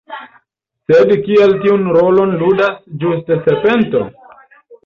[0.91, 4.07] Sed kial tiun rolon ludas ĝuste serpento?